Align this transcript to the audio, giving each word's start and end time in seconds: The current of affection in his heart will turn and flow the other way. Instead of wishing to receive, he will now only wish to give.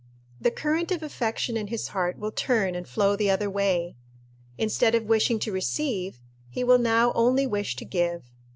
The 0.39 0.49
current 0.49 0.89
of 0.91 1.03
affection 1.03 1.55
in 1.55 1.67
his 1.67 1.89
heart 1.89 2.17
will 2.17 2.31
turn 2.31 2.73
and 2.73 2.87
flow 2.87 3.15
the 3.15 3.29
other 3.29 3.51
way. 3.51 3.97
Instead 4.57 4.95
of 4.95 5.03
wishing 5.05 5.37
to 5.37 5.51
receive, 5.51 6.19
he 6.49 6.63
will 6.63 6.79
now 6.79 7.11
only 7.13 7.45
wish 7.45 7.75
to 7.75 7.85
give. 7.85 8.23